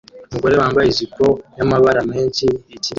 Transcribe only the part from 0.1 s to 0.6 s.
Umugore